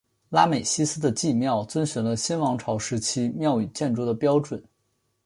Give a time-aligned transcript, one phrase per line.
[0.29, 4.59] 拉美西斯的祭庙遵循了新王朝时期庙与建筑的标准。